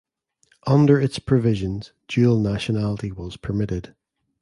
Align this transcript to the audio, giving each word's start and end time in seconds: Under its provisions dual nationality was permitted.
Under 0.65 0.99
its 0.99 1.19
provisions 1.19 1.91
dual 2.07 2.39
nationality 2.39 3.11
was 3.11 3.37
permitted. 3.37 3.93